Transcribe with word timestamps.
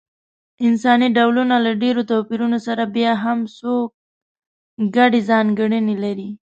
انساني 0.67 1.07
ډولونه 1.17 1.55
له 1.65 1.71
ډېرو 1.81 2.01
توپیرونو 2.11 2.57
سره 2.67 2.83
بیا 2.95 3.11
هم 3.23 3.39
څو 3.57 3.73
ګډې 4.95 5.21
ځانګړنې 5.29 5.95
لري. 6.03 6.29